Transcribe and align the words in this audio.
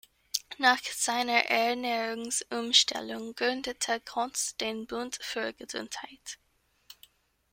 Nach 0.57 0.81
seiner 0.83 1.45
Ernährungsumstellung 1.51 3.35
gründete 3.35 3.99
Konz 3.99 4.57
den 4.57 4.87
Bund 4.87 5.19
für 5.21 5.53
Gesundheit. 5.53 6.39